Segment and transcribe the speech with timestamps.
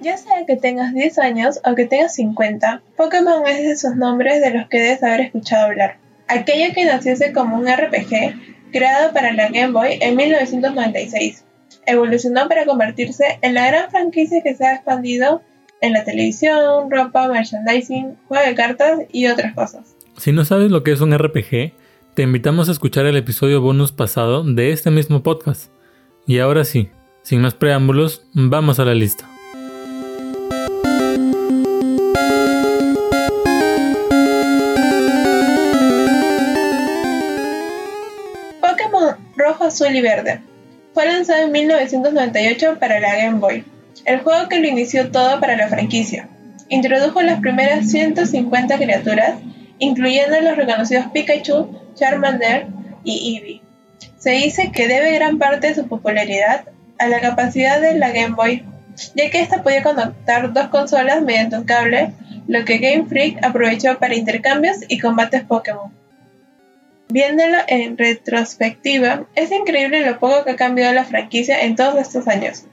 [0.00, 4.40] Ya sea que tengas 10 años o que tengas 50, Pokémon es de esos nombres
[4.40, 5.98] de los que debes haber escuchado hablar.
[6.28, 11.44] Aquello que naciese como un RPG creado para la Game Boy en 1996.
[11.86, 15.42] Evolucionó para convertirse en la gran franquicia que se ha expandido
[15.80, 19.96] en la televisión, ropa, merchandising, juego de cartas y otras cosas.
[20.16, 21.72] Si no sabes lo que es un RPG,
[22.16, 25.70] te invitamos a escuchar el episodio bonus pasado de este mismo podcast.
[26.26, 26.88] Y ahora sí,
[27.20, 29.28] sin más preámbulos, vamos a la lista.
[38.62, 40.40] Pokémon Rojo, Azul y Verde.
[40.94, 43.62] Fue lanzado en 1998 para la Game Boy,
[44.06, 46.30] el juego que lo inició todo para la franquicia.
[46.70, 49.34] Introdujo las primeras 150 criaturas,
[49.78, 52.66] incluyendo los reconocidos Pikachu, Charmander
[53.04, 53.60] y Eevee.
[54.18, 56.64] Se dice que debe gran parte de su popularidad
[56.98, 58.64] a la capacidad de la Game Boy,
[59.14, 62.12] ya que ésta podía conectar dos consolas mediante un cable,
[62.48, 65.92] lo que Game Freak aprovechó para intercambios y combates Pokémon.
[67.08, 72.26] Viéndolo en retrospectiva, es increíble lo poco que ha cambiado la franquicia en todos estos
[72.26, 72.64] años.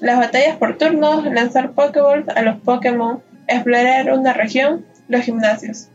[0.00, 5.88] Las batallas por turnos, lanzar Pokéballs a los Pokémon, explorar una región, los gimnasios.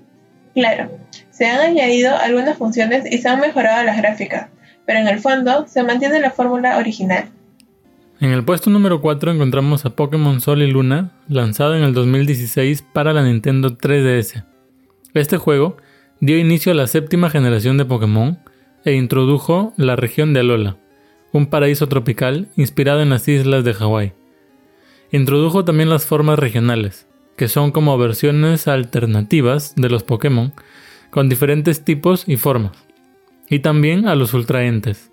[0.54, 0.90] Claro,
[1.30, 4.50] se han añadido algunas funciones y se han mejorado las gráficas,
[4.86, 7.30] pero en el fondo se mantiene la fórmula original.
[8.20, 12.84] En el puesto número 4 encontramos a Pokémon Sol y Luna, lanzado en el 2016
[12.94, 14.46] para la Nintendo 3DS.
[15.16, 15.78] Este juego
[16.20, 18.38] dio inicio a la séptima generación de Pokémon
[18.86, 20.78] e introdujo la región de Alola,
[21.32, 24.14] un paraíso tropical inspirado en las islas de Hawái.
[25.12, 30.54] Introdujo también las formas regionales, que son como versiones alternativas de los Pokémon,
[31.10, 32.72] con diferentes tipos y formas,
[33.50, 35.12] y también a los ultraentes.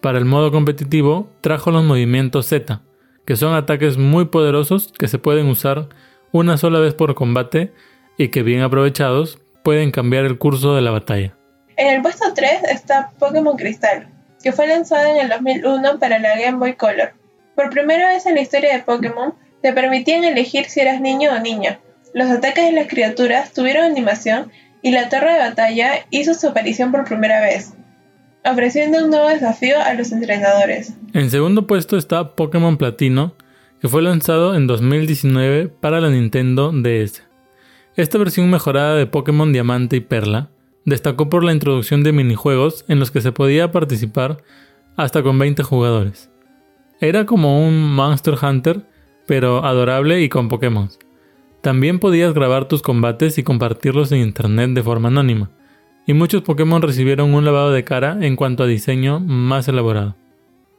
[0.00, 2.82] Para el modo competitivo trajo los movimientos Z,
[3.24, 5.88] que son ataques muy poderosos que se pueden usar
[6.32, 7.72] una sola vez por combate
[8.16, 11.36] y que bien aprovechados pueden cambiar el curso de la batalla.
[11.76, 14.08] En el puesto 3 está Pokémon Cristal,
[14.42, 17.12] que fue lanzado en el 2001 para la Game Boy Color.
[17.54, 21.38] Por primera vez en la historia de Pokémon, te permitían elegir si eras niño o
[21.40, 21.80] niña.
[22.14, 24.50] Los ataques de las criaturas tuvieron animación
[24.82, 27.74] y la torre de batalla hizo su aparición por primera vez,
[28.44, 30.94] ofreciendo un nuevo desafío a los entrenadores.
[31.12, 33.34] En segundo puesto está Pokémon Platino,
[33.80, 37.22] que fue lanzado en 2019 para la Nintendo DS.
[37.96, 40.50] Esta versión mejorada de Pokémon Diamante y Perla
[40.84, 44.38] destacó por la introducción de minijuegos en los que se podía participar
[44.96, 46.30] hasta con 20 jugadores.
[47.00, 48.82] Era como un Monster Hunter,
[49.28, 50.88] pero adorable y con Pokémon.
[51.60, 55.50] También podías grabar tus combates y compartirlos en internet de forma anónima,
[56.06, 60.16] y muchos Pokémon recibieron un lavado de cara en cuanto a diseño más elaborado.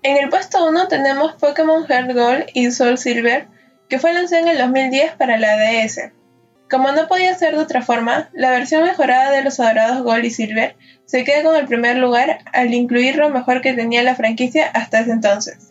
[0.01, 3.47] En el puesto 1 tenemos Pokémon Heart Gold y Soul Silver,
[3.87, 6.11] que fue lanzado en el 2010 para la DS.
[6.71, 10.31] Como no podía ser de otra forma, la versión mejorada de los adorados Gold y
[10.31, 14.65] Silver se queda con el primer lugar al incluir lo mejor que tenía la franquicia
[14.67, 15.68] hasta ese entonces.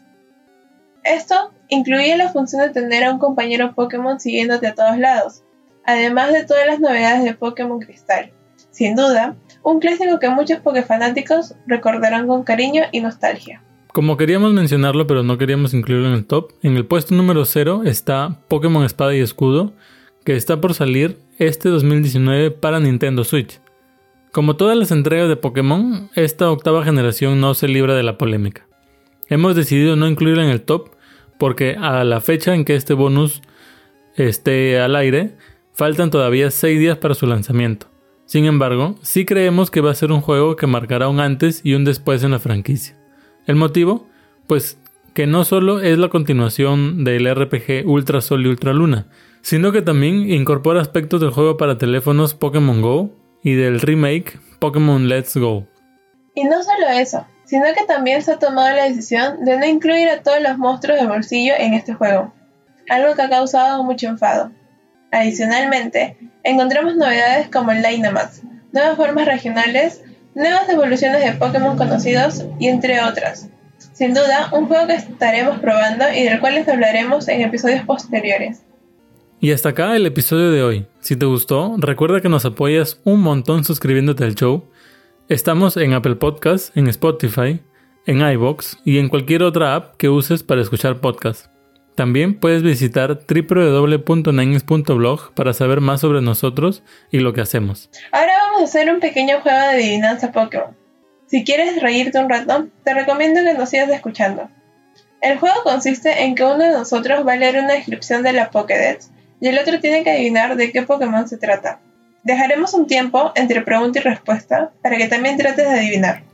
[1.09, 5.43] Esto incluía la función de tener a un compañero Pokémon siguiéndote a todos lados,
[5.85, 8.31] además de todas las novedades de Pokémon Cristal.
[8.71, 13.63] Sin duda, un clásico que muchos Pokéfanáticos recordarán con cariño y nostalgia.
[13.93, 17.83] Como queríamos mencionarlo pero no queríamos incluirlo en el top, en el puesto número 0
[17.87, 19.73] está Pokémon Espada y Escudo,
[20.25, 23.61] que está por salir este 2019 para Nintendo Switch.
[24.31, 28.67] Como todas las entregas de Pokémon, esta octava generación no se libra de la polémica.
[29.29, 30.91] Hemos decidido no incluirla en el top
[31.39, 33.43] porque a la fecha en que este bonus
[34.17, 35.37] esté al aire,
[35.73, 37.87] faltan todavía 6 días para su lanzamiento.
[38.25, 41.75] Sin embargo, sí creemos que va a ser un juego que marcará un antes y
[41.75, 42.99] un después en la franquicia.
[43.47, 44.07] ¿El motivo?
[44.47, 44.79] Pues
[45.15, 49.07] que no solo es la continuación del RPG Ultra Sol y Ultra Luna,
[49.41, 55.09] sino que también incorpora aspectos del juego para teléfonos Pokémon Go y del remake Pokémon
[55.09, 55.67] Let's Go.
[56.35, 60.11] Y no solo eso, sino que también se ha tomado la decisión de no incluir
[60.11, 62.33] a todos los monstruos de bolsillo en este juego,
[62.91, 64.53] algo que ha causado mucho enfado.
[65.11, 70.03] Adicionalmente, encontramos novedades como el Dynamax, nuevas formas regionales,
[70.35, 73.49] nuevas evoluciones de Pokémon conocidos y entre otras.
[73.95, 78.63] Sin duda, un juego que estaremos probando y del cual les hablaremos en episodios posteriores.
[79.41, 80.87] Y hasta acá el episodio de hoy.
[81.01, 84.65] Si te gustó, recuerda que nos apoyas un montón suscribiéndote al show.
[85.29, 87.61] Estamos en Apple Podcasts, en Spotify,
[88.07, 91.51] en iBox y en cualquier otra app que uses para escuchar podcasts.
[91.95, 97.91] También puedes visitar www.nines.blog para saber más sobre nosotros y lo que hacemos.
[98.11, 100.75] Ahora vamos a hacer un pequeño juego de adivinanza Pokémon.
[101.27, 104.49] Si quieres reírte un rato, te recomiendo que nos sigas escuchando.
[105.21, 108.51] El juego consiste en que uno de nosotros va a leer una descripción de la
[108.51, 109.11] Pokédex
[109.43, 111.83] y el otro tiene que adivinar de qué Pokémon se trata.
[112.29, 116.25] Dejaremos un tiempo entre pregunta y respuesta para que también trates de adivinar.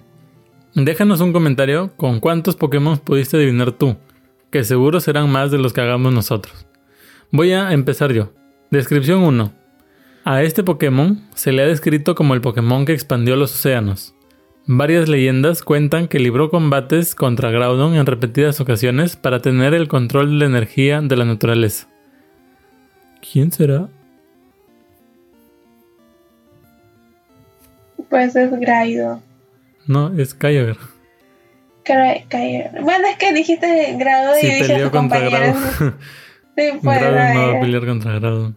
[0.75, 3.97] Déjanos un comentario con cuántos Pokémon pudiste adivinar tú,
[4.51, 6.67] que seguro serán más de los que hagamos nosotros.
[7.31, 8.33] Voy a empezar yo.
[8.73, 9.53] Descripción 1.
[10.25, 14.17] A este Pokémon se le ha descrito como el Pokémon que expandió los océanos.
[14.67, 20.31] Varias leyendas cuentan que libró combates contra Groudon en repetidas ocasiones para tener el control
[20.31, 21.87] de la energía de la naturaleza.
[23.21, 23.91] ¿Quién será?
[28.15, 29.21] Pues es Graido.
[29.89, 30.77] No, es Kyogre.
[31.83, 32.71] Kyogre.
[32.81, 35.57] Bueno, es que dijiste Grado y dije a contra compañeros.
[36.57, 37.01] sí, pues.
[37.01, 38.55] Grado no va a pelear contra Grado.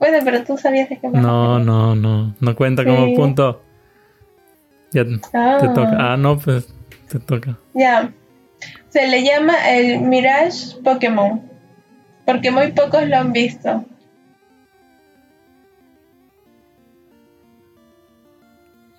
[0.00, 2.34] Bueno, pero tú sabías de qué No, no, no.
[2.40, 3.62] No cuenta como punto.
[4.90, 5.58] Ya ah.
[5.60, 5.96] te toca.
[5.96, 6.66] Ah, no, pues
[7.08, 7.56] te toca.
[7.74, 8.12] Ya.
[8.88, 11.48] Se le llama el Mirage Pokémon.
[12.26, 13.84] Porque muy pocos lo han visto.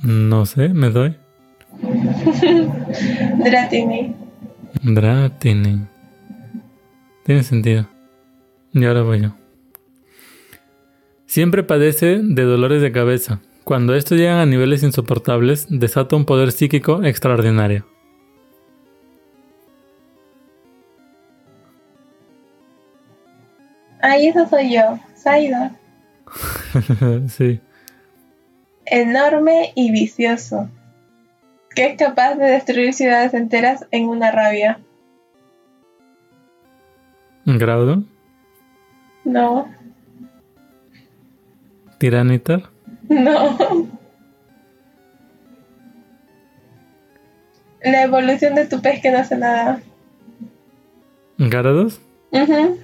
[0.02, 1.18] No sé, me doy.
[3.44, 4.16] Dratini.
[4.82, 5.86] Dratini.
[7.26, 7.86] Tiene sentido.
[8.74, 9.36] Y ahora voy yo.
[11.26, 13.42] Siempre padece de dolores de cabeza.
[13.66, 17.86] Cuando estos llegan a niveles insoportables, desata un poder psíquico extraordinario.
[24.02, 25.76] Ahí eso soy yo, Saida.
[27.28, 27.60] sí
[28.90, 30.70] enorme y vicioso,
[31.76, 34.80] que es capaz de destruir ciudades enteras en una rabia.
[37.46, 38.04] ¿Graudo?
[39.24, 39.68] No.
[41.98, 42.70] ¿Tiranitar?
[43.10, 43.58] No.
[47.82, 49.82] La evolución de tu pez que no hace nada.
[51.38, 52.02] ¿Garados?
[52.32, 52.78] Uh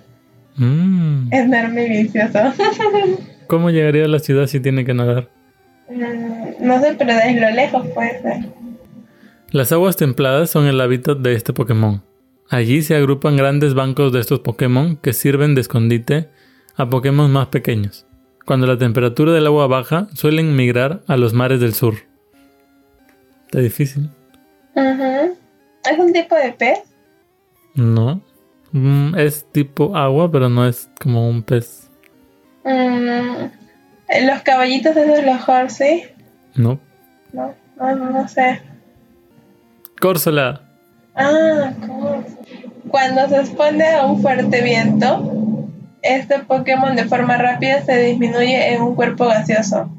[1.32, 2.40] Enorme y vicioso.
[3.48, 5.30] ¿Cómo llegaría a la ciudad si tiene que nadar?
[5.90, 8.46] Mm, no sé, pero desde lo lejos puede ser.
[9.52, 12.04] Las aguas templadas son el hábitat de este Pokémon.
[12.50, 16.30] Allí se agrupan grandes bancos de estos Pokémon que sirven de escondite
[16.76, 18.06] a Pokémon más pequeños.
[18.46, 21.96] Cuando la temperatura del agua baja, suelen migrar a los mares del sur.
[23.46, 24.10] Está difícil.
[24.76, 26.80] ¿Es un tipo de pez?
[27.74, 28.22] No.
[28.72, 31.90] Mm, es tipo agua, pero no es como un pez.
[32.64, 33.46] Mm,
[34.22, 36.06] ¿Los caballitos de los Horsey?
[36.56, 36.80] No.
[37.34, 38.62] No, no, no sé.
[40.00, 40.62] Córsola.
[41.16, 41.74] Ah,
[42.90, 45.68] Cuando se expone a un fuerte viento,
[46.02, 49.90] este Pokémon de forma rápida se disminuye en un cuerpo gaseoso.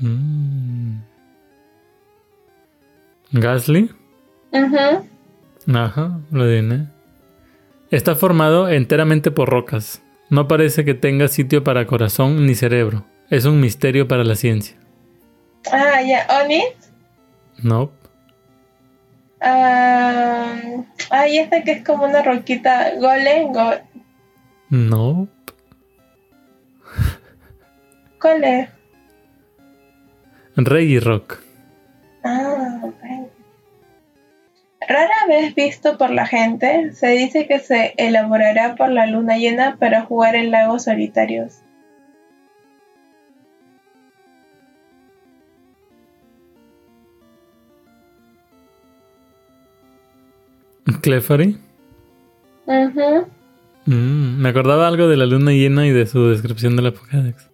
[0.00, 1.00] Mm.
[3.32, 3.90] ¿Gasly?
[4.52, 5.02] Ajá.
[5.72, 6.86] Ajá, lo dije.
[7.92, 10.02] Está formado enteramente por rocas.
[10.30, 13.04] No parece que tenga sitio para corazón ni cerebro.
[13.28, 14.78] Es un misterio para la ciencia.
[15.70, 16.26] Ah, ya.
[16.42, 16.90] ¿Onix?
[17.62, 17.92] No.
[19.42, 20.54] Ah,
[21.10, 22.94] ah, y este que es como una roquita.
[22.98, 23.52] ¿Golem?
[23.52, 23.72] Go
[24.70, 25.28] no.
[28.18, 28.68] ¿Cuál es?
[30.56, 31.40] Reggae Rock.
[32.24, 32.80] Ah,
[34.92, 39.76] Rara vez visto por la gente, se dice que se elaborará por la luna llena
[39.78, 41.62] para jugar en lagos solitarios.
[51.00, 51.56] Clefairy.
[53.86, 57.50] Mm, me acordaba algo de la luna llena y de su descripción de la Pokédex.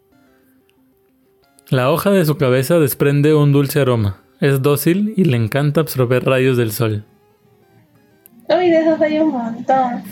[1.71, 4.23] La hoja de su cabeza desprende un dulce aroma.
[4.41, 7.05] Es dócil y le encanta absorber rayos del sol.
[8.49, 10.03] Uy, de esos hay un montón.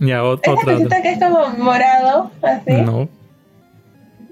[0.00, 0.54] Ya, otra.
[0.72, 2.72] ¿Esta que es como morado, así?
[2.82, 3.08] No.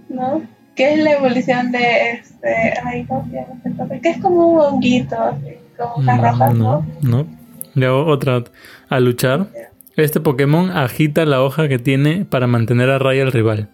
[0.08, 0.42] ¿No?
[0.74, 2.74] ¿Qué es la evolución de este.
[2.84, 6.86] Ay, ¿cómo se llama Que es como un honguito, así, como hojas no, ¿no?
[7.02, 7.26] No.
[7.74, 8.44] Ya, otra.
[8.88, 9.46] Al luchar,
[9.96, 13.68] este Pokémon agita la hoja que tiene para mantener a raya al rival.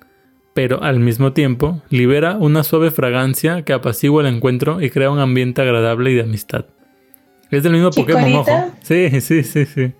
[0.54, 5.21] Pero al mismo tiempo, libera una suave fragancia que apacigua el encuentro y crea un
[5.21, 6.66] ambiente agradable y de amistad.
[7.50, 8.73] Es del mismo Pokémon, ojo.
[8.83, 9.93] Sí, sí, sí, sí.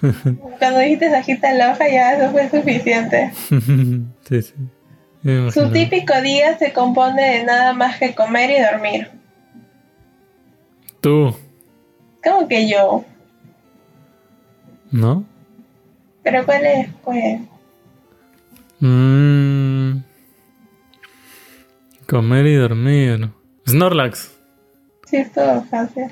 [0.58, 3.32] Cuando dijiste agita la hoja ya eso fue suficiente.
[4.28, 4.54] sí, sí.
[5.52, 9.10] Su típico día se compone de nada más que comer y dormir.
[11.00, 11.36] Tú.
[12.22, 13.04] ¿Cómo que yo?
[14.92, 15.24] ¿No?
[16.22, 17.40] ¿Pero cuál es, pues?
[18.78, 19.98] Mmm...
[22.06, 23.30] Comer y dormir.
[23.68, 24.35] Snorlax.
[25.06, 26.04] Sí, es todo fácil.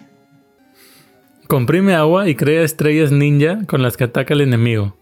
[1.48, 4.96] Comprime agua y crea estrellas ninja con las que ataca el enemigo.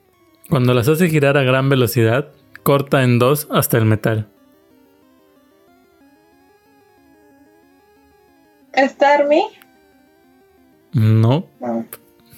[0.50, 2.28] Cuando las hace girar a gran velocidad,
[2.64, 4.26] corta en dos hasta el metal.
[8.76, 9.44] ¿Starmie?
[10.92, 11.46] No.
[11.60, 11.86] No.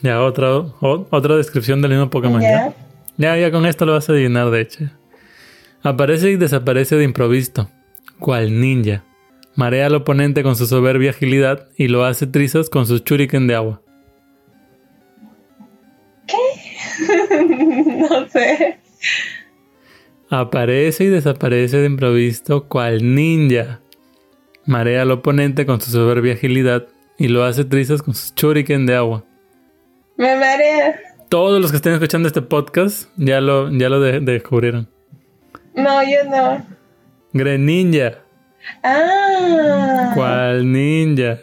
[0.02, 2.40] Ya otra, o- otra descripción del mismo Pokémon.
[2.42, 2.74] ¿ya?
[3.16, 3.36] Ya.
[3.36, 4.84] ya, ya con esto lo vas a adivinar, de hecho.
[5.82, 7.70] Aparece y desaparece de improviso,
[8.18, 9.02] cual ninja.
[9.56, 13.54] Marea al oponente con su soberbia agilidad y lo hace trizas con su shuriken de
[13.54, 13.80] agua.
[18.10, 18.78] no sé.
[20.30, 23.80] Aparece y desaparece de improviso, cual ninja.
[24.66, 26.86] Marea al oponente con su soberbia agilidad
[27.18, 29.24] y lo hace trizas con su shuriken de agua.
[30.16, 30.98] Me marea.
[31.28, 34.88] Todos los que estén escuchando este podcast ya lo, ya lo de- descubrieron.
[35.74, 36.64] No, yo no.
[37.32, 38.23] Greninja.
[38.82, 40.12] Ah.
[40.14, 41.38] ¿Cuál ninja?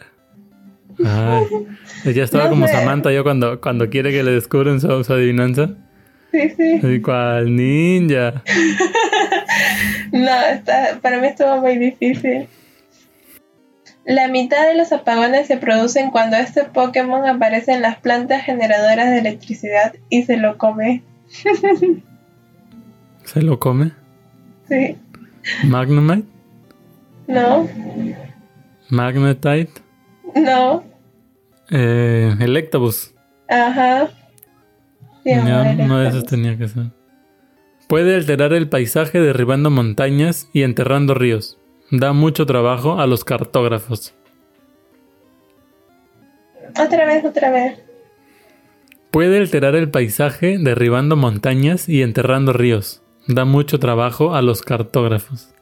[1.03, 2.73] Ay, ya estaba No como sé.
[2.73, 5.69] Samantha yo cuando, cuando quiere que le descubren su, su adivinanza.
[6.31, 6.49] Sí,
[6.81, 7.01] sí.
[7.01, 8.43] ¿Cuál ninja?
[10.11, 12.47] No, está, para mí estuvo muy difícil.
[14.05, 19.09] La mitad de los apagones se producen cuando este Pokémon aparece en las plantas generadoras
[19.09, 21.03] de electricidad y se lo come.
[23.23, 23.91] ¿Se lo come?
[24.67, 24.97] Sí.
[25.63, 26.27] ¿Magnemite?
[27.31, 27.67] No,
[28.89, 29.71] ¿Magnetite?
[30.35, 30.83] no.
[31.69, 33.13] Eh, Electabuzz.
[33.47, 34.09] Ajá.
[35.23, 36.87] Sí, amor, uno de esos tenía que ser.
[37.87, 41.57] Puede alterar el paisaje derribando montañas y enterrando ríos.
[41.89, 44.13] Da mucho trabajo a los cartógrafos.
[46.77, 47.79] Otra vez, otra vez.
[49.11, 53.01] Puede alterar el paisaje derribando montañas y enterrando ríos.
[53.27, 55.53] Da mucho trabajo a los cartógrafos.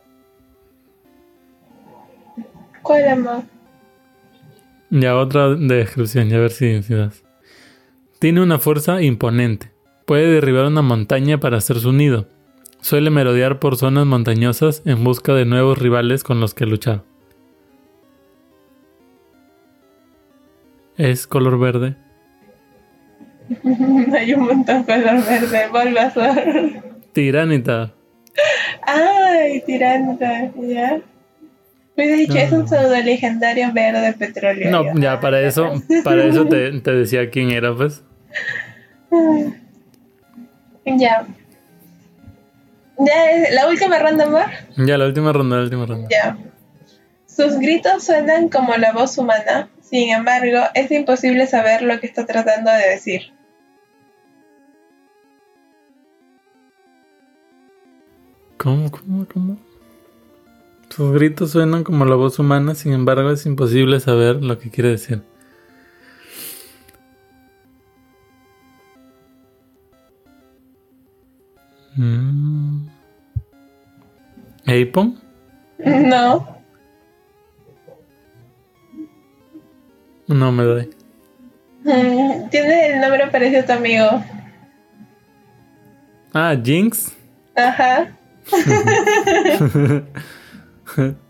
[4.89, 7.23] Ya otra descripción, ya a ver si, si das.
[8.19, 9.71] Tiene una fuerza imponente.
[10.05, 12.27] Puede derribar una montaña para hacer su nido.
[12.81, 17.03] Suele merodear por zonas montañosas en busca de nuevos rivales con los que luchar.
[20.97, 21.95] Es color verde.
[24.17, 25.67] Hay un montón color verde.
[25.71, 26.83] Bulbasaur.
[27.13, 27.93] Tiranitar.
[28.85, 30.51] Ay, tiranta.
[30.55, 31.01] Ya.
[31.99, 34.71] Hubiera dicho, es un pseudo legendario verde petróleo.
[34.71, 35.73] No, ya para eso,
[36.05, 38.05] para eso te, te decía quién era, pues.
[40.85, 41.27] Ya.
[42.99, 44.45] Ya es la última ronda, amor.
[44.77, 46.07] Ya, la última ronda, la última ronda.
[46.09, 46.37] Ya.
[47.25, 49.67] Sus gritos suenan como la voz humana.
[49.81, 53.33] Sin embargo, es imposible saber lo que está tratando de decir.
[58.57, 59.68] ¿Cómo, cómo, cómo?
[60.89, 64.89] Sus gritos suenan como la voz humana, sin embargo es imposible saber lo que quiere
[64.89, 65.21] decir.
[71.95, 72.87] Mm.
[74.67, 75.19] ¿Apon?
[75.79, 76.57] No.
[80.27, 80.89] No me doy.
[81.83, 84.23] Mm, Tiene el nombre parecido a tu amigo.
[86.33, 87.11] Ah, Jinx.
[87.55, 88.15] Ajá.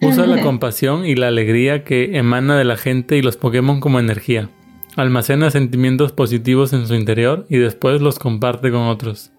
[0.00, 3.98] Usa la compasión y la alegría que emana de la gente y los Pokémon como
[3.98, 4.50] energía.
[4.94, 9.32] Almacena sentimientos positivos en su interior y después los comparte con otros.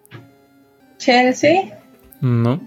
[0.98, 1.80] Chelsea.
[2.22, 2.62] No.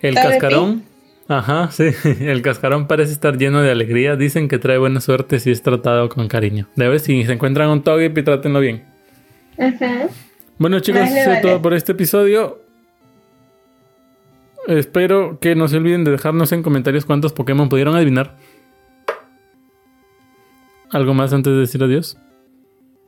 [0.00, 0.84] El cascarón.
[1.28, 1.90] Ajá, sí.
[2.20, 4.16] El cascarón parece estar lleno de alegría.
[4.16, 6.68] Dicen que trae buena suerte si es tratado con cariño.
[6.74, 8.89] Debe si se encuentran un Togepi, trátenlo bien.
[10.58, 11.40] Bueno chicos, eso es vale.
[11.40, 12.60] todo por este episodio.
[14.66, 18.36] Espero que no se olviden de dejarnos en comentarios cuántos Pokémon pudieron adivinar.
[20.90, 22.18] ¿Algo más antes de decir adiós?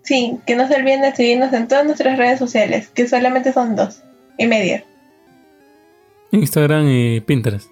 [0.02, 3.76] Sí, que no se olviden de seguirnos en todas nuestras redes sociales, que solamente son
[3.76, 4.02] dos
[4.38, 4.84] y media.
[6.32, 7.70] Instagram y Pinterest.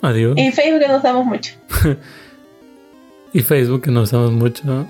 [0.00, 0.34] Adiós.
[0.36, 1.54] Y Facebook que no usamos mucho.
[3.32, 4.86] Y Facebook, que no usamos mucho.